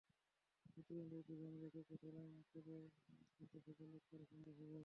[0.65, 2.75] মৃত্যুদণ্ডের বিধান রেখে কঠোর আইন হলে
[3.33, 4.79] খাদ্যে ভেজাল রোধ করা সম্ভব হবে।